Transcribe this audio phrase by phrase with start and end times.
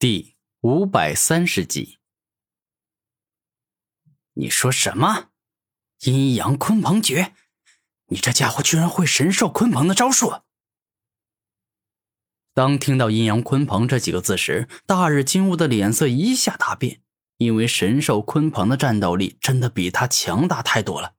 [0.00, 1.98] 第五百三十集，
[4.34, 5.30] 你说什么？
[6.02, 7.34] 阴阳鲲鹏诀？
[8.06, 10.42] 你这家伙居然会神兽鲲鹏的招数！
[12.54, 17.02] 当听到“阴阳鲲鹏”这几个字时，大日金乌的脸色一下大变，
[17.38, 21.16] 因为神兽鲲鹏的战斗力真的比他强大太多了。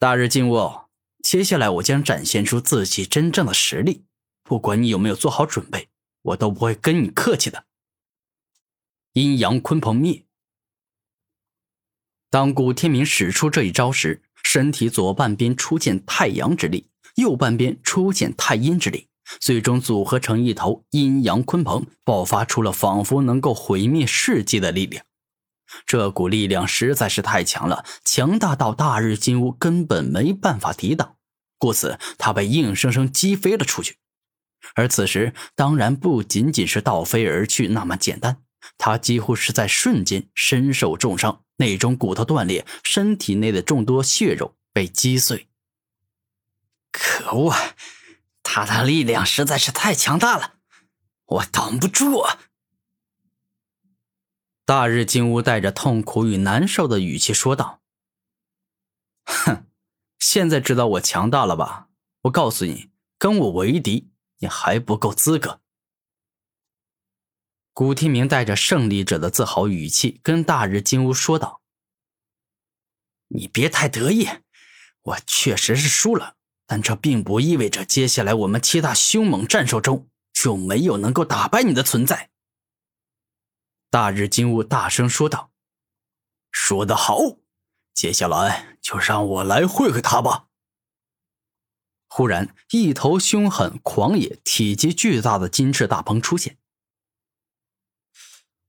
[0.00, 0.88] 大日金乌，
[1.22, 4.06] 接下来我将展现出自己真正的实力，
[4.42, 5.88] 不管你有没有做好准备。
[6.28, 7.64] 我都不会跟你客气的。
[9.12, 10.24] 阴阳鲲鹏灭。
[12.30, 19.08] 当古天明使出这一招时，身体左半边出现太阳之力，右半边出现太阴之力，
[19.40, 25.04] 最终组合成一头阴阳鲲鹏，爆发出了仿佛能够毁灭世界的力量。
[25.86, 31.16] 这股力量实在是太强了，强大到大日金乌根本没办法抵挡，
[31.58, 33.96] 故此他被硬生生击飞了出去。
[34.74, 38.42] 而此时，当然不仅仅是倒飞而去那么简单，
[38.76, 45.48] 他几乎是在瞬间身受重伤，内中骨头断裂，身体内的众多血肉被击碎。
[46.90, 47.54] 可恶，
[48.42, 50.54] 他的力量实在是太强大了，
[51.26, 52.38] 我挡不住啊！
[54.64, 57.80] 大日金乌带着痛苦与难受的语气说道
[59.24, 59.66] ：“哼，
[60.18, 61.88] 现在知道我强大了吧？
[62.22, 65.60] 我告诉你，跟我为敌。”你还不够资格。
[67.72, 71.60] 古天明带着胜利者的自豪语气跟大日金乌说道
[73.28, 74.28] ：“你别太得意，
[75.02, 76.34] 我确实是输了，
[76.66, 82.30] 但这并不意味着接下来我们七大凶猛战兽中就没有能够打败你的存在。”
[83.90, 85.52] 大日金乌大声说道
[86.50, 87.18] ：“说得好，
[87.94, 90.47] 接下来就让我来会会他吧。”
[92.08, 96.58] 忽然，一头凶狠、狂野、体积巨大的金翅大鹏出现。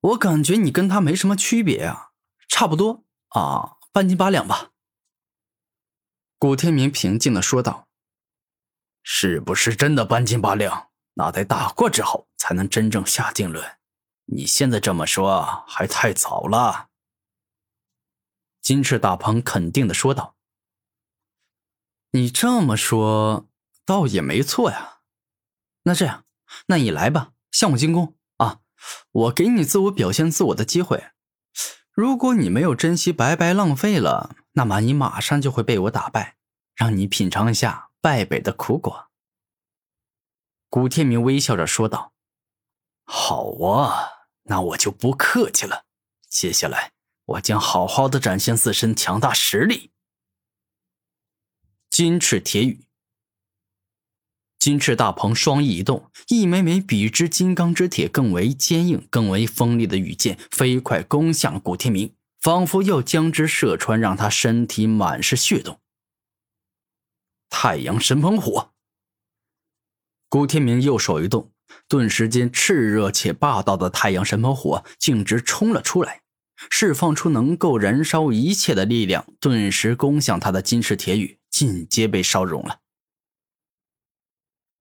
[0.00, 2.10] 我感觉你跟他没什么区别啊，
[2.48, 4.70] 差不多啊，半斤八两吧。
[6.38, 7.88] 古天明平静的说道
[9.02, 10.90] ：“是不是真的半斤八两？
[11.14, 13.78] 那得打过之后才能真正下定论。
[14.26, 16.88] 你现在这么说还太早了。”
[18.60, 20.36] 金翅大鹏肯定的说道。
[22.14, 23.48] 你这么说，
[23.86, 24.98] 倒也没错呀。
[25.84, 26.24] 那这样，
[26.66, 28.60] 那你来吧，向我进攻啊！
[29.12, 31.12] 我给你自我表现自我的机会。
[31.90, 36.36] 如果你没有珍惜，白白浪费了，那么你马上就会被我打败，
[36.74, 39.08] 让你品尝一下败北的苦果。
[40.68, 42.12] 古天明微笑着说道
[43.04, 45.86] ：“好啊，那我就不客气了。
[46.28, 46.92] 接下来，
[47.24, 49.92] 我将好好的展现自身强大实力。”
[51.92, 52.86] 金翅铁羽，
[54.58, 65.80] 金翅大鹏双翼一动，一枚枚比之金刚之铁更为坚硬、更为锋利的羽箭飞快攻向古天明，仿佛要将之射穿，让他身体满是血洞。
[67.50, 68.72] 太阳神鹏火，
[70.30, 71.52] 古天明右手一动，
[71.88, 76.22] 顿时间炽热且霸道的太阳神鹏火径直冲了出来，
[76.70, 81.38] 释放出能够燃烧一切的力量，顿时攻向他的金翅铁羽。
[81.52, 82.80] 尽皆被烧融了。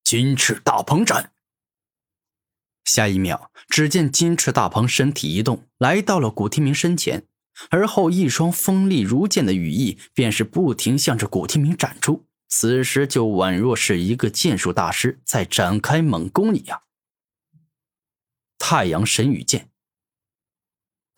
[0.03, 1.33] 金翅大鹏斩。
[2.85, 7.27] 下一秒，只见金翅大鹏身体一动，来到了古天明身前，
[7.69, 12.25] 而后一双锋利如剑的羽翼便是不停向着古天明斩出。
[12.47, 16.81] 此时就宛若是一个剑术大师在展开猛攻一样。
[18.57, 19.70] 太阳神羽剑。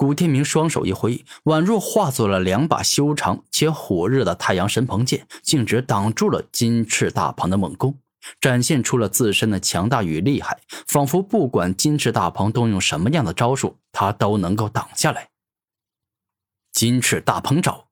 [0.03, 7.97] 古天明双手一挥，宛若化作了两把修长且火热的太阳神鹏剑，径直挡住了金翅大鹏的猛攻，
[8.41, 15.29] 展现出了自身的强大与厉害，仿佛不管金翅大鹏动用什么样的招数，他都能够挡下来。
[16.73, 17.85] 金翅大鹏爪。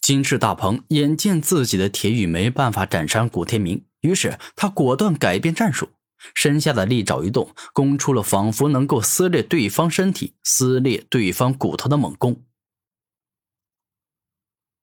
[0.00, 5.90] 金翅大鹏眼见自己的铁羽没办法斩伤古天明，于是他果断改变战术。
[6.34, 12.44] 身下的利爪一动，攻出了仿佛能够撕裂对方身体、撕裂对方骨头的猛攻。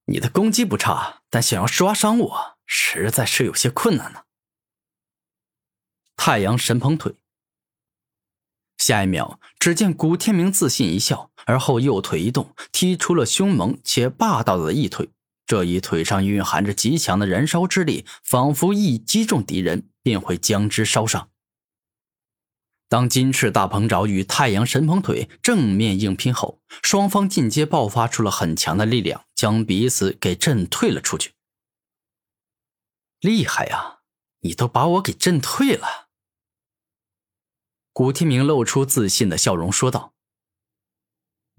[0.05, 4.23] 你的攻击不差，但想要抓伤我，实在是有些困难呢。
[6.15, 7.15] 太阳神鹏腿。
[8.77, 15.09] 下一秒，只见古天明自信一笑，而后右腿一动，踢出了凶猛且霸道的一腿。
[15.45, 21.31] 这一腿上蕴含着极强的燃烧之力，仿佛一击中敌人便会将之烧伤。
[22.91, 31.33] 当金翅大鹏爪与太阳神鹏腿正面硬拼后，双方进阶爆发出了很强的力量，将彼此给震退了出去。
[33.21, 34.01] 厉害呀！
[34.41, 36.09] 你都把我给震退了。
[37.93, 40.13] 古天明露出自信的笑容，说道：“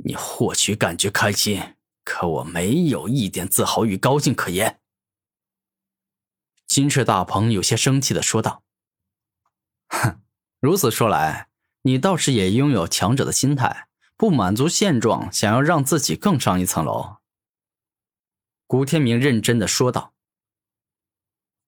[0.04, 4.82] 你或许感觉开心，可我没有一点自豪与高兴可言。”
[6.68, 8.64] 金翅大鹏有些生气的说道
[9.88, 10.20] ：“哼，
[10.62, 11.48] 如此说来，
[11.82, 17.16] 你倒是也拥有强者的心态，不满足现状，想要让自己更上一层楼。”
[18.68, 20.14] 古天明认真的说道：“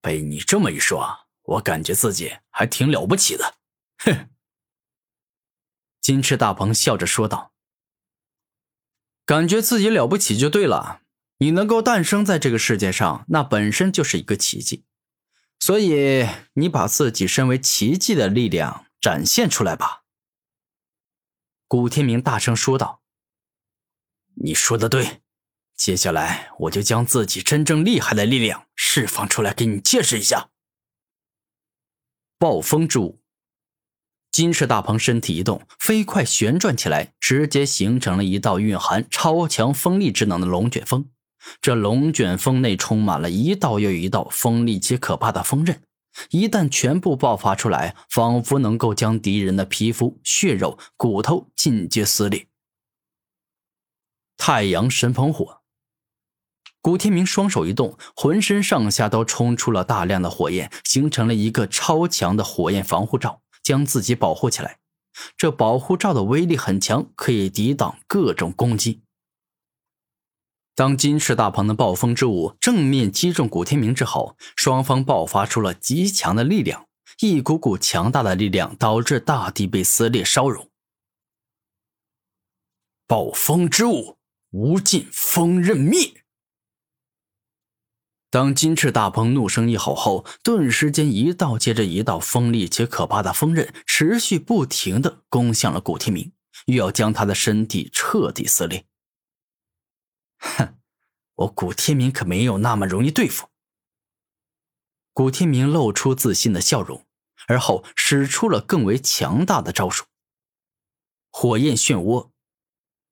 [0.00, 3.56] 被你这么一说，我感觉自己还挺了不起的。”
[3.98, 4.30] 哼。
[6.00, 7.52] 金翅大鹏笑着说道
[9.26, 11.00] ：“感觉自己了不起就对了，
[11.38, 14.84] 你能够诞生在这个世界上，那本身就是一个奇迹。
[15.64, 20.02] 所以，你把自己身为奇迹的力量展现出来吧。”
[21.66, 23.00] 古天明大声说道
[24.44, 25.22] ：“你说的对，
[25.74, 30.50] 接下来我就将自己真正厉害的力量释放出来，给你见识一下。”
[32.36, 33.22] 暴风之舞。
[34.30, 41.08] 金翅大鹏身体一动，飞快旋转起来，直接形成了一道蕴含超强风力之能的龙卷风。
[41.60, 45.82] 这龙卷风内充满了一道又一道锋利且可怕的锋刃，
[46.30, 52.46] 一旦全部爆发出来，仿佛能够将敌人的皮肤、血肉、骨头尽皆撕裂。
[54.36, 55.60] 太阳神鹏火，
[56.80, 63.40] 古天明双手一动，浑身上下都冲出了大量的火焰，形成了一个超强的火焰防护罩。
[63.62, 64.80] 将自己保护起来，
[65.38, 69.03] 这保护罩的威力很强，可以抵挡各种攻击。
[70.76, 76.88] 当金翅大鹏的暴风之舞正面击中古天明之后，双方爆发出了极强的力量，
[77.20, 80.68] 一股股强大的力量导致大地被撕裂烧融。
[83.06, 84.18] 暴风之舞，
[84.50, 86.24] 无尽风刃灭。
[88.30, 96.32] 当金翅大鹏怒声一吼后，顿时间一道接着一道锋利且可怕的锋刃持续不停的攻向了古天明，
[96.66, 98.86] 欲要将他的身体彻底撕裂。
[100.38, 100.76] 哼，
[101.34, 103.48] 我古天明可没有那么容易对付。
[105.12, 107.06] 古天明露出自信的笑容，
[107.46, 110.04] 而后使出了更为强大的招数——
[111.30, 112.30] 火焰漩涡。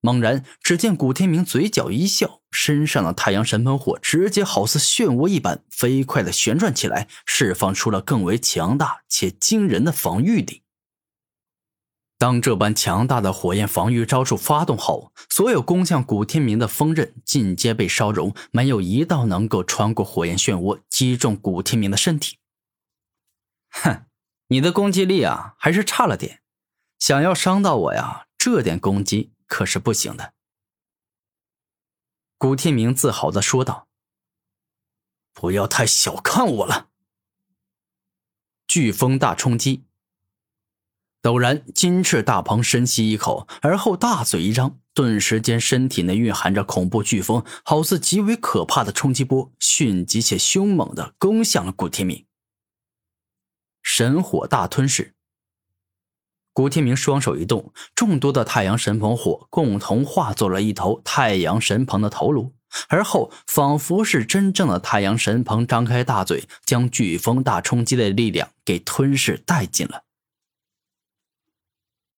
[0.05, 10.62] 猛然，只见古天明嘴角一笑，身上的太阳神喷火直接好似漩涡一般飞快的旋转起来，释放出了更为强大且惊人的防御力。
[12.23, 22.39] 当这般强大的火焰防御招数发动后，所有攻向古天明的锋刃尽皆被烧融，没有一道能够穿过火焰漩涡击中古天明的身体。
[23.71, 24.07] 哼，
[24.47, 26.43] 你的攻击力啊，还是差了点，
[27.01, 29.33] 想要伤到我呀，这点攻击。
[29.49, 30.33] 可是不行的，
[32.39, 33.89] 古天明自豪的说道
[35.35, 36.87] ：“不要太小看我了。”
[38.71, 39.87] 飓风大冲击。
[41.23, 52.27] 陡然，金翅大鹏深吸一口，而后大嘴一张，顿时间身体内蕴含着恐怖飓风，好似极为可怕的冲击波，迅疾且凶猛的攻向了古天明。
[53.85, 55.15] 神火大吞噬。
[56.53, 62.53] 古天明双手一动，众多的太阳神鹏火共同化作了一头太阳神鹏的头颅，
[62.89, 70.03] 而后仿佛是真正的太阳神鹏张开大嘴，将飓风大冲击的力量给吞噬殆尽了。